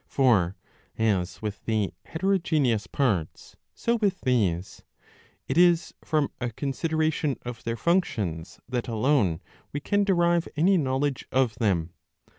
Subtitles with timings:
[0.07, 0.55] For,
[0.97, 4.81] as with the heterogeneous parts, so with these;
[5.47, 9.41] it is from a consideration of their functions that alone
[9.71, 11.91] we can derive any knowledge of them.